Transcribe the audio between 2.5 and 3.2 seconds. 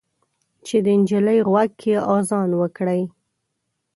وکړئ